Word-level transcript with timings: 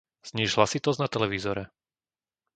Zníž 0.29 0.51
hlasitosť 0.57 0.97
na 1.01 1.05
televízore. 1.13 1.63